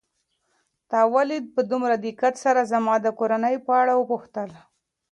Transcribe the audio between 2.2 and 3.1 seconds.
سره زما د